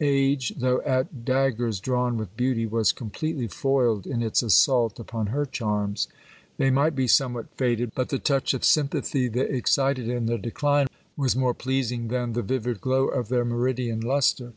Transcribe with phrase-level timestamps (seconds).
[0.00, 5.26] Age, though at dag gers drawn with beauty, was completely foiled in its assault upon
[5.26, 6.08] her charms;
[6.58, 10.86] tbiy might be somewhat faded, but the touch of sympathy they excited in their decline
[11.18, 14.54] was more pleasing that the vivid glow of their meridian lustre.